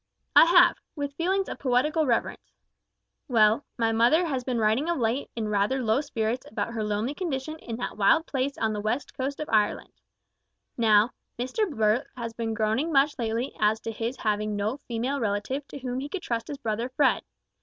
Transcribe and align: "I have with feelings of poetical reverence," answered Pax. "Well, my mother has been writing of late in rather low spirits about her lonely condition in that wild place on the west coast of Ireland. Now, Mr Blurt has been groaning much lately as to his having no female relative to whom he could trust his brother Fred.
"I 0.35 0.45
have 0.45 0.77
with 0.95 1.13
feelings 1.13 1.47
of 1.47 1.59
poetical 1.59 2.07
reverence," 2.07 2.39
answered 2.49 3.27
Pax. 3.27 3.29
"Well, 3.35 3.65
my 3.77 3.91
mother 3.91 4.25
has 4.25 4.43
been 4.43 4.57
writing 4.57 4.89
of 4.89 4.97
late 4.97 5.29
in 5.35 5.47
rather 5.49 5.79
low 5.83 6.01
spirits 6.01 6.43
about 6.49 6.73
her 6.73 6.83
lonely 6.83 7.13
condition 7.13 7.59
in 7.59 7.75
that 7.75 7.97
wild 7.97 8.25
place 8.25 8.57
on 8.57 8.73
the 8.73 8.81
west 8.81 9.15
coast 9.15 9.39
of 9.39 9.47
Ireland. 9.49 9.93
Now, 10.75 11.11
Mr 11.37 11.69
Blurt 11.69 12.07
has 12.17 12.33
been 12.33 12.55
groaning 12.55 12.91
much 12.91 13.19
lately 13.19 13.53
as 13.59 13.79
to 13.81 13.91
his 13.91 14.17
having 14.17 14.55
no 14.55 14.77
female 14.77 15.19
relative 15.19 15.67
to 15.67 15.77
whom 15.77 15.99
he 15.99 16.09
could 16.09 16.23
trust 16.23 16.47
his 16.47 16.57
brother 16.57 16.89
Fred. 16.89 17.21